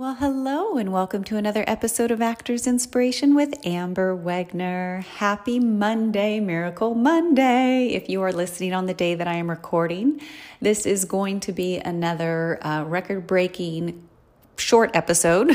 [0.00, 5.04] Well, hello, and welcome to another episode of Actors Inspiration with Amber Wegner.
[5.04, 7.88] Happy Monday, Miracle Monday.
[7.88, 10.18] If you are listening on the day that I am recording,
[10.58, 14.08] this is going to be another uh, record breaking
[14.56, 15.54] short episode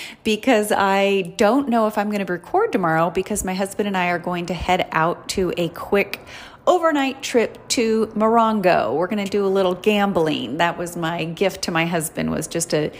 [0.22, 4.10] because I don't know if I'm going to record tomorrow because my husband and I
[4.10, 6.20] are going to head out to a quick
[6.64, 8.94] overnight trip to Morongo.
[8.94, 10.58] We're going to do a little gambling.
[10.58, 12.92] That was my gift to my husband was just a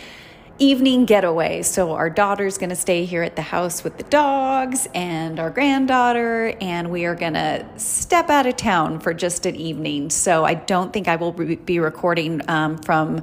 [0.61, 1.63] evening getaway.
[1.63, 5.51] So our daughter's going to stay here at the house with the dogs and our
[5.51, 10.11] granddaughter, and we are going to step out of town for just an evening.
[10.11, 13.23] So I don't think I will be recording um, from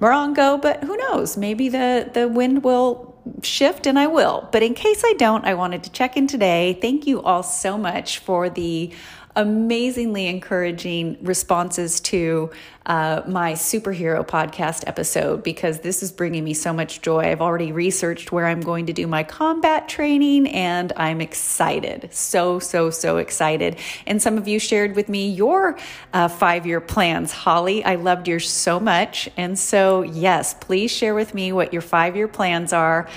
[0.00, 1.36] Morongo, but who knows?
[1.36, 4.48] Maybe the the wind will shift and I will.
[4.52, 6.78] But in case I don't, I wanted to check in today.
[6.80, 8.92] Thank you all so much for the
[9.34, 12.50] amazingly encouraging responses to
[12.86, 17.20] uh, my superhero podcast episode because this is bringing me so much joy.
[17.30, 22.10] I've already researched where I'm going to do my combat training and I'm excited.
[22.12, 23.76] So, so, so excited.
[24.06, 25.76] And some of you shared with me your
[26.12, 27.32] uh, five year plans.
[27.32, 29.28] Holly, I loved yours so much.
[29.36, 33.08] And so, yes, please share with me what your five year plans are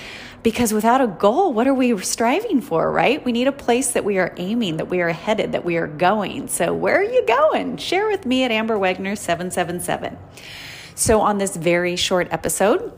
[0.41, 3.23] because without a goal, what are we striving for, right?
[3.23, 5.87] We need a place that we are aiming, that we are headed, that we are
[5.87, 6.47] going.
[6.47, 7.77] So, where are you going?
[7.77, 9.58] Share with me at Amber Wegner 777.
[10.95, 12.91] So, on this very short episode,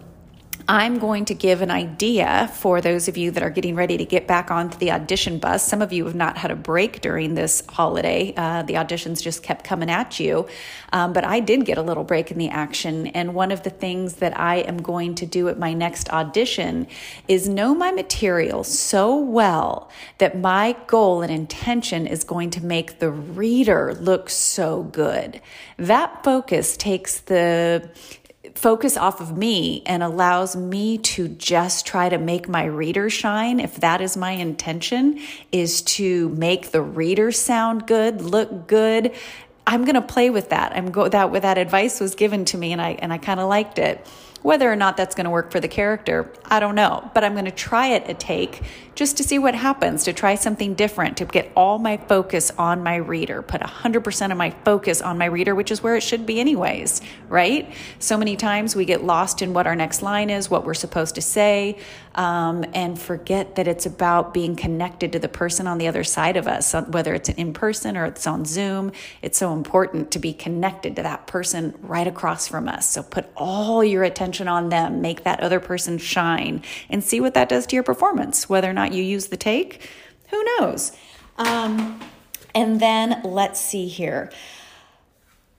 [0.68, 4.06] I'm going to give an idea for those of you that are getting ready to
[4.06, 5.66] get back onto the audition bus.
[5.66, 8.34] Some of you have not had a break during this holiday.
[8.36, 10.48] Uh, the auditions just kept coming at you.
[10.94, 13.08] Um, but I did get a little break in the action.
[13.08, 16.88] And one of the things that I am going to do at my next audition
[17.28, 19.90] is know my material so well
[20.20, 25.42] that my goal and intention is going to make the reader look so good.
[25.78, 27.90] That focus takes the
[28.56, 33.60] focus off of me and allows me to just try to make my reader shine
[33.60, 35.20] if that is my intention
[35.52, 39.14] is to make the reader sound good look good.
[39.66, 40.74] I'm going to play with that.
[40.76, 43.40] I'm go that with that advice was given to me and i and i kind
[43.40, 44.06] of liked it
[44.42, 47.34] whether or not that's going to work for the character, I don't know, but I'm
[47.34, 48.62] going to try it a take
[48.96, 52.84] just to see what happens, to try something different, to get all my focus on
[52.84, 56.26] my reader, put 100% of my focus on my reader, which is where it should
[56.26, 57.72] be, anyways, right?
[58.00, 61.16] So many times we get lost in what our next line is, what we're supposed
[61.16, 61.80] to say,
[62.16, 66.36] um, and forget that it's about being connected to the person on the other side
[66.36, 68.92] of us, whether it's in person or it's on Zoom.
[69.22, 72.90] It's so important to be connected to that person right across from us.
[72.90, 77.34] So put all your attention on them, make that other person shine, and see what
[77.34, 79.90] that does to your performance, whether or not not you use the take,
[80.30, 80.92] who knows?
[81.38, 82.00] Um,
[82.56, 84.32] and then let's see here.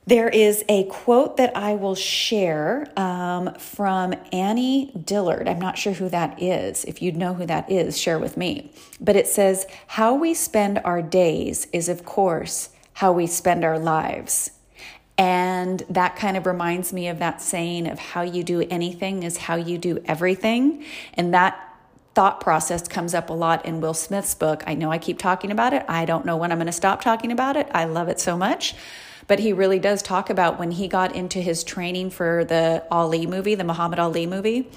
[0.05, 5.49] There is a quote that I will share um, from Annie Dillard.
[5.49, 6.85] I'm not sure who that is.
[6.85, 8.73] If you know who that is, share with me.
[9.01, 13.79] But it says, How we spend our days is, of course, how we spend our
[13.79, 14.51] lives.
[15.23, 19.37] And that kind of reminds me of that saying of how you do anything is
[19.37, 20.85] how you do everything.
[21.15, 21.79] And that
[22.17, 24.65] thought process comes up a lot in Will Smith's book.
[24.67, 25.85] I know I keep talking about it.
[25.89, 27.69] I don't know when I'm going to stop talking about it.
[27.73, 28.75] I love it so much.
[29.29, 33.25] But he really does talk about when he got into his training for the Ali
[33.25, 34.69] movie, the Muhammad Ali movie,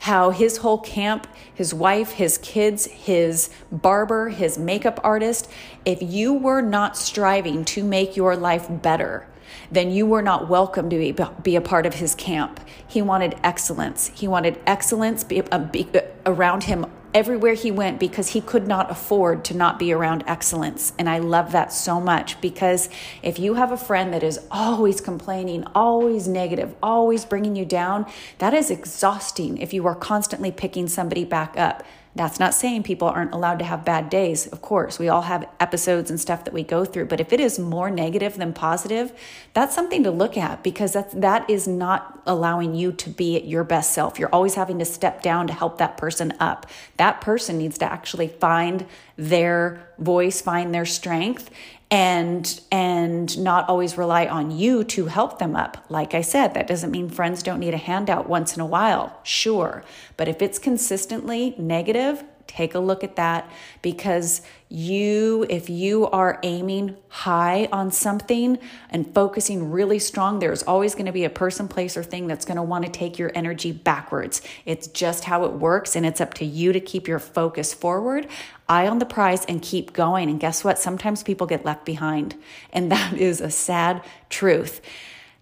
[0.00, 5.50] how his whole camp, his wife, his kids, his barber, his makeup artist,
[5.84, 9.26] if you were not striving to make your life better,
[9.70, 12.60] then you were not welcome to be, be a part of his camp.
[12.86, 14.10] He wanted excellence.
[14.14, 18.66] He wanted excellence be, uh, be, uh, around him everywhere he went because he could
[18.66, 20.92] not afford to not be around excellence.
[20.98, 22.88] And I love that so much because
[23.22, 28.06] if you have a friend that is always complaining, always negative, always bringing you down,
[28.38, 31.82] that is exhausting if you are constantly picking somebody back up.
[32.16, 34.48] That's not saying people aren't allowed to have bad days.
[34.48, 37.38] Of course, we all have episodes and stuff that we go through, but if it
[37.38, 39.12] is more negative than positive,
[39.54, 43.44] that's something to look at because that's that is not allowing you to be at
[43.44, 44.18] your best self.
[44.18, 46.66] You're always having to step down to help that person up.
[46.96, 48.86] That person needs to actually find
[49.16, 51.48] their voice, find their strength
[51.90, 55.84] and and not always rely on you to help them up.
[55.88, 59.18] Like i said that doesn't mean friends don't need a handout once in a while
[59.22, 59.84] sure.
[60.16, 63.50] But if it's consistently negative take a look at that
[63.82, 68.58] because you if you are aiming high on something
[68.88, 72.44] and focusing really strong there's always going to be a person place or thing that's
[72.44, 76.20] going to want to take your energy backwards it's just how it works and it's
[76.20, 78.26] up to you to keep your focus forward
[78.68, 82.36] eye on the prize and keep going and guess what sometimes people get left behind
[82.72, 84.80] and that is a sad truth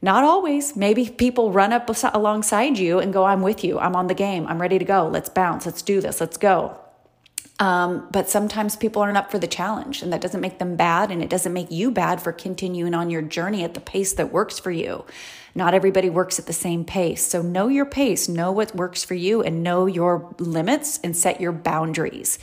[0.01, 0.77] Not always.
[0.77, 3.79] Maybe people run up alongside you and go, I'm with you.
[3.79, 4.47] I'm on the game.
[4.47, 5.09] I'm ready to go.
[5.09, 5.67] Let's bounce.
[5.67, 6.21] Let's do this.
[6.21, 6.79] Let's go.
[7.61, 11.11] Um, but sometimes people aren't up for the challenge, and that doesn't make them bad,
[11.11, 14.33] and it doesn't make you bad for continuing on your journey at the pace that
[14.33, 15.05] works for you.
[15.57, 17.27] Not everybody works at the same pace.
[17.27, 21.41] So know your pace, know what works for you, and know your limits and set
[21.41, 22.39] your boundaries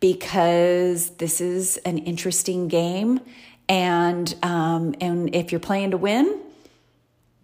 [0.00, 3.20] because this is an interesting game.
[3.68, 6.40] And, um, and if you're playing to win,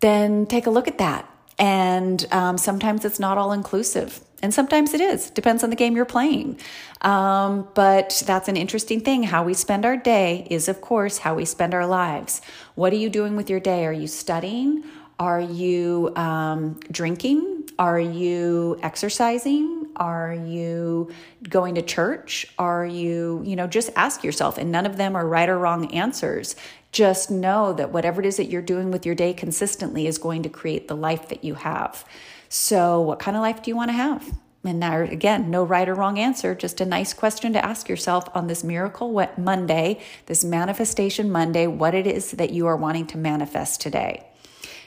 [0.00, 1.28] then take a look at that.
[1.58, 4.20] And um, sometimes it's not all inclusive.
[4.42, 6.58] And sometimes it is, depends on the game you're playing.
[7.00, 9.22] Um, but that's an interesting thing.
[9.22, 12.42] How we spend our day is, of course, how we spend our lives.
[12.74, 13.86] What are you doing with your day?
[13.86, 14.84] Are you studying?
[15.18, 17.70] Are you um, drinking?
[17.78, 19.83] Are you exercising?
[19.96, 21.10] Are you
[21.48, 22.46] going to church?
[22.58, 25.92] Are you, you know, just ask yourself, and none of them are right or wrong
[25.92, 26.56] answers.
[26.92, 30.42] Just know that whatever it is that you're doing with your day consistently is going
[30.44, 32.04] to create the life that you have.
[32.48, 34.32] So, what kind of life do you want to have?
[34.64, 38.28] And now, again, no right or wrong answer, just a nice question to ask yourself
[38.34, 43.18] on this Miracle Monday, this Manifestation Monday, what it is that you are wanting to
[43.18, 44.26] manifest today.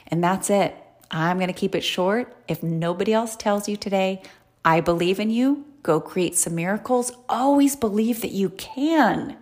[0.08, 0.74] And that's it.
[1.10, 2.36] I'm going to keep it short.
[2.48, 4.22] If nobody else tells you today,
[4.68, 7.10] I believe in you, go create some miracles.
[7.26, 9.38] Always believe that you can.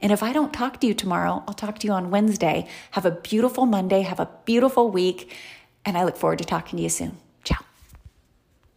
[0.00, 2.66] And if I don't talk to you tomorrow, I'll talk to you on Wednesday.
[2.92, 4.00] Have a beautiful Monday.
[4.00, 5.30] Have a beautiful week.
[5.84, 7.18] And I look forward to talking to you soon.